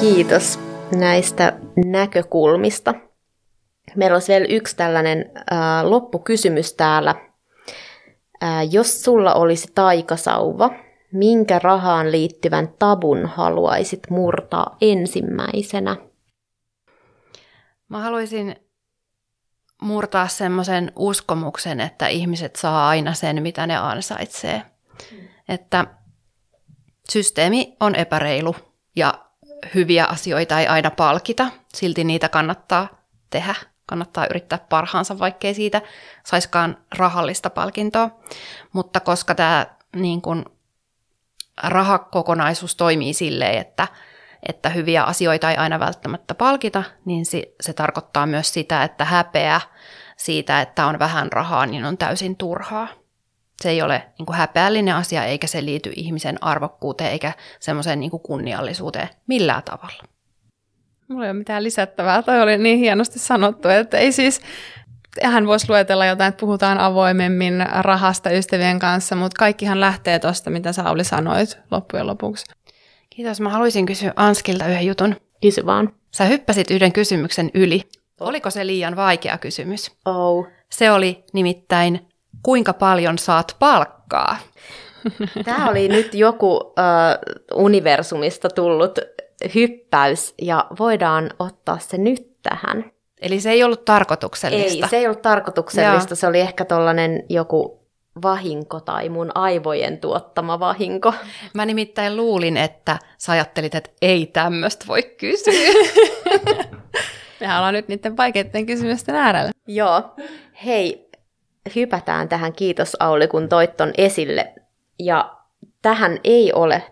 [0.00, 0.60] Kiitos
[0.94, 1.52] näistä
[1.86, 2.94] näkökulmista.
[3.96, 7.14] Meillä olisi vielä yksi tällainen äh, loppukysymys täällä.
[8.42, 10.70] Äh, jos sulla olisi taikasauva,
[11.12, 15.96] minkä rahaan liittyvän tabun haluaisit murtaa ensimmäisenä?
[17.88, 18.56] Mä haluaisin
[19.82, 24.62] murtaa semmoisen uskomuksen, että ihmiset saa aina sen, mitä ne ansaitsee.
[25.12, 25.28] Mm.
[25.48, 25.86] Että
[27.10, 28.56] systeemi on epäreilu
[28.96, 29.24] ja
[29.74, 32.88] hyviä asioita ei aina palkita, silti niitä kannattaa
[33.30, 33.54] tehdä.
[33.88, 35.82] Kannattaa yrittää parhaansa, vaikkei siitä
[36.24, 38.10] saiskaan rahallista palkintoa.
[38.72, 40.44] Mutta koska tämä niin kun,
[41.62, 43.88] rahakokonaisuus toimii silleen, että,
[44.48, 49.60] että hyviä asioita ei aina välttämättä palkita, niin se, se tarkoittaa myös sitä, että häpeä
[50.16, 52.88] siitä, että on vähän rahaa, niin on täysin turhaa.
[53.62, 58.10] Se ei ole niin kuin häpeällinen asia, eikä se liity ihmisen arvokkuuteen eikä semmoiseen niin
[58.10, 60.02] kunniallisuuteen millään tavalla.
[61.08, 62.22] Mulla ei ole mitään lisättävää.
[62.22, 64.40] Toi oli niin hienosti sanottu, että ei siis...
[65.22, 70.72] Hän voisi luetella jotain, että puhutaan avoimemmin rahasta ystävien kanssa, mutta kaikkihan lähtee tuosta, mitä
[70.72, 72.46] Sauli sanoit loppujen lopuksi.
[73.10, 73.40] Kiitos.
[73.40, 75.16] Mä haluaisin kysyä Anskilta yhden jutun.
[75.42, 75.92] Kysy vaan.
[76.10, 77.82] Sä hyppäsit yhden kysymyksen yli.
[78.20, 79.92] Oliko se liian vaikea kysymys?
[80.04, 80.46] Oh.
[80.70, 82.08] Se oli nimittäin,
[82.42, 84.36] kuinka paljon saat palkkaa?
[85.44, 86.84] Tämä oli nyt joku äh,
[87.54, 88.98] universumista tullut
[89.54, 92.84] hyppäys ja voidaan ottaa se nyt tähän.
[93.20, 94.86] Eli se ei ollut tarkoituksellista.
[94.86, 96.10] Ei, se ei ollut tarkoituksellista.
[96.10, 96.16] Joo.
[96.16, 97.88] Se oli ehkä tollainen joku
[98.22, 101.14] vahinko tai mun aivojen tuottama vahinko.
[101.54, 105.52] Mä nimittäin luulin, että sä ajattelit, että ei tämmöistä voi kysyä.
[107.40, 109.50] Mehän ollaan nyt niiden vaikeiden kysymysten äärellä.
[109.66, 110.02] Joo.
[110.64, 111.10] Hei,
[111.76, 112.52] hypätään tähän.
[112.52, 114.54] Kiitos Auli, kun toit ton esille.
[114.98, 115.36] Ja
[115.82, 116.82] tähän ei ole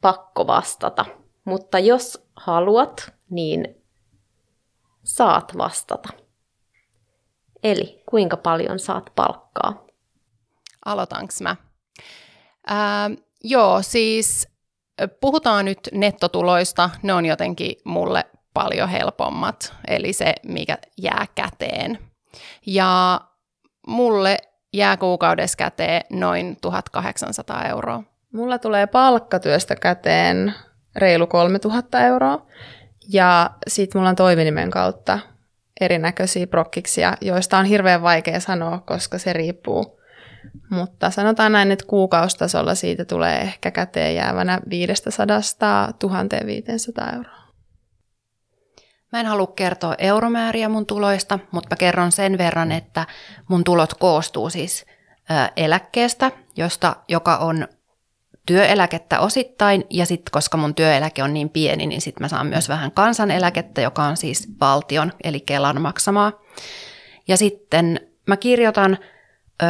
[0.00, 1.04] pakko vastata.
[1.48, 3.82] Mutta jos haluat, niin
[5.04, 6.08] saat vastata.
[7.62, 9.84] Eli kuinka paljon saat palkkaa?
[10.84, 11.56] Aloitanko mä?
[12.66, 13.10] Ää,
[13.44, 14.48] joo, siis
[15.20, 18.24] puhutaan nyt nettotuloista, ne on jotenkin mulle
[18.54, 21.98] paljon helpommat, eli se, mikä jää käteen.
[22.66, 23.20] Ja
[23.86, 24.36] mulle
[24.72, 28.02] jää kuukaudessa käteen noin 1800 euroa.
[28.32, 30.54] Mulla tulee palkkatyöstä käteen
[30.96, 32.46] reilu 3000 euroa.
[33.12, 35.18] Ja sitten mulla on toiminimen kautta
[35.80, 40.00] erinäköisiä prokkiksia, joista on hirveän vaikea sanoa, koska se riippuu.
[40.70, 45.26] Mutta sanotaan näin, että kuukaustasolla siitä tulee ehkä käteen jäävänä 500
[45.98, 47.38] 1500 euroa.
[49.12, 53.06] Mä en halua kertoa euromääriä mun tuloista, mutta mä kerron sen verran, että
[53.48, 54.86] mun tulot koostuu siis
[55.56, 57.68] eläkkeestä, josta, joka on
[58.48, 62.68] työeläkettä osittain, ja sitten koska mun työeläke on niin pieni, niin sitten mä saan myös
[62.68, 66.32] vähän kansaneläkettä, joka on siis valtion, eli Kelan maksamaa.
[67.28, 68.98] Ja sitten mä kirjoitan,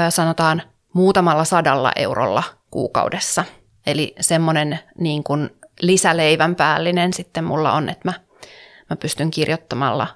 [0.09, 0.63] sanotaan,
[0.93, 3.45] muutamalla sadalla eurolla kuukaudessa.
[3.87, 5.51] Eli semmoinen niin kuin
[5.81, 8.13] lisäleivän päällinen sitten mulla on, että mä,
[8.91, 10.07] mä pystyn kirjoittamalla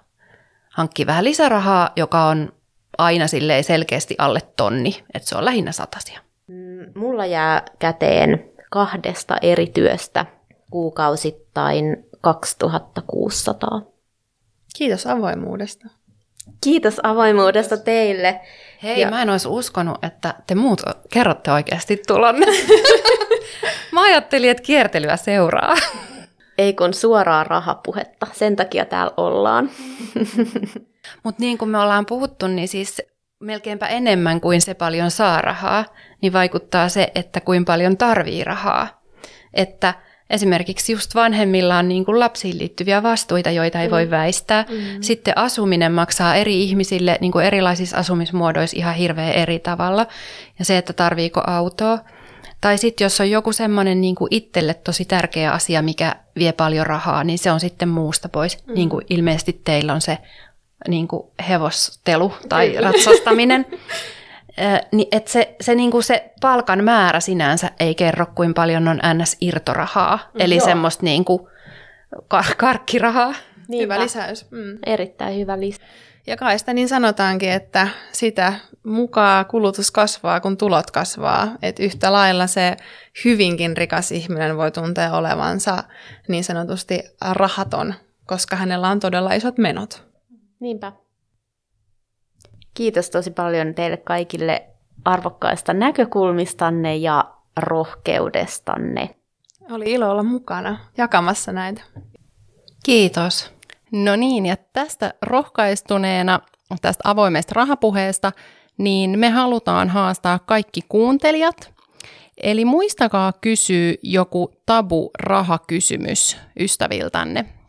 [0.70, 2.52] hankkimaan vähän lisärahaa, joka on
[2.98, 3.24] aina
[3.62, 6.20] selkeästi alle tonni, että se on lähinnä satasia.
[6.46, 10.26] Mm, mulla jää käteen kahdesta eri työstä
[10.70, 13.82] kuukausittain 2600.
[14.76, 15.88] Kiitos avoimuudesta.
[16.64, 18.40] Kiitos avoimuudesta teille.
[18.82, 19.10] Hei, ja...
[19.10, 22.46] mä en olisi uskonut, että te muut kerrotte oikeasti tulonne.
[23.92, 25.74] mä ajattelin, että kiertelyä seuraa.
[26.58, 29.70] Ei kun suoraa rahapuhetta, sen takia täällä ollaan.
[31.22, 33.02] Mutta niin kuin me ollaan puhuttu, niin siis
[33.42, 35.84] melkeinpä enemmän kuin se paljon saa rahaa,
[36.20, 39.02] niin vaikuttaa se, että kuin paljon tarvii rahaa.
[39.54, 39.94] Että
[40.30, 43.92] esimerkiksi just vanhemmilla on niin kuin lapsiin liittyviä vastuita, joita ei mm.
[43.92, 44.64] voi väistää.
[44.68, 44.76] Mm.
[45.00, 50.06] Sitten asuminen maksaa eri ihmisille niin kuin erilaisissa asumismuodoissa ihan hirveän eri tavalla.
[50.58, 51.98] Ja se, että tarviiko autoa.
[52.60, 56.86] Tai sitten jos on joku semmoinen niin kuin itselle tosi tärkeä asia, mikä vie paljon
[56.86, 58.66] rahaa, niin se on sitten muusta pois.
[58.66, 58.74] Mm.
[58.74, 60.18] Niin kuin ilmeisesti teillä on se
[60.88, 63.66] niin kuin hevostelu tai ratsastaminen.
[64.92, 68.98] niin että se, se, niin kuin se palkan määrä sinänsä ei kerro, kuin paljon on
[68.98, 70.64] NS-irtorahaa, mm, eli Joo.
[70.64, 71.46] semmoista niin kuin
[72.14, 73.34] kar- karkkirahaa.
[73.68, 73.94] Niinpä.
[73.94, 74.50] Hyvä lisäys.
[74.50, 74.78] Mm.
[74.86, 75.90] Erittäin hyvä lisäys.
[76.26, 78.52] Ja kai sitä niin sanotaankin, että sitä
[78.84, 81.48] mukaan kulutus kasvaa, kun tulot kasvaa.
[81.62, 82.76] Että yhtä lailla se
[83.24, 85.84] hyvinkin rikas ihminen voi tuntea olevansa
[86.28, 87.02] niin sanotusti
[87.32, 87.94] rahaton,
[88.26, 90.11] koska hänellä on todella isot menot.
[90.62, 90.92] Niinpä.
[92.74, 94.66] Kiitos tosi paljon teille kaikille
[95.04, 99.14] arvokkaista näkökulmistanne ja rohkeudestanne.
[99.70, 101.82] Oli ilo olla mukana jakamassa näitä.
[102.84, 103.50] Kiitos.
[103.92, 106.40] No niin, ja tästä rohkaistuneena,
[106.82, 108.32] tästä avoimesta rahapuheesta,
[108.78, 111.72] niin me halutaan haastaa kaikki kuuntelijat.
[112.42, 117.61] Eli muistakaa kysyä joku tabu rahakysymys ystäviltänne.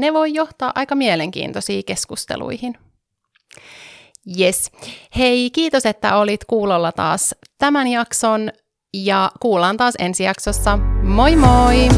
[0.00, 2.78] Ne voi johtaa aika mielenkiintoisiin keskusteluihin.
[4.40, 4.70] Yes.
[5.16, 8.52] Hei, kiitos, että olit kuulolla taas tämän jakson
[8.94, 10.76] ja kuullaan taas ensi jaksossa.
[11.02, 11.88] Moi moi!